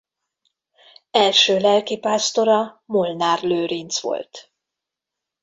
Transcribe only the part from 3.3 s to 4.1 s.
Lőrinc